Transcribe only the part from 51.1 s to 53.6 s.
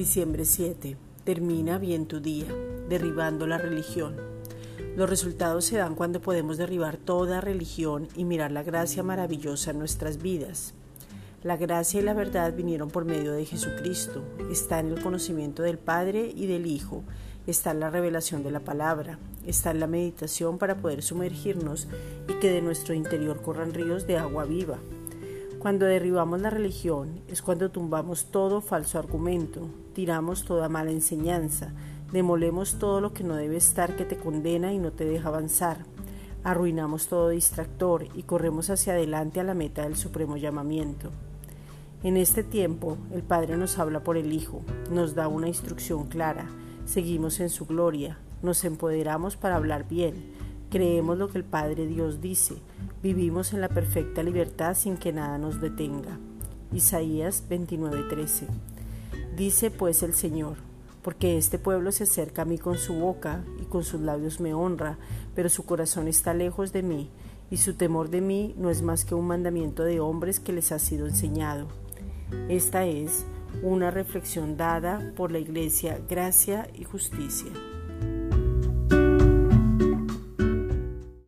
lo que el Padre Dios dice. Vivimos en